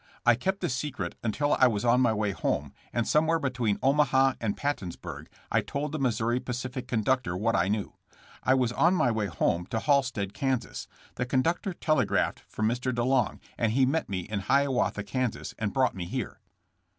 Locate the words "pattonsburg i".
4.57-5.61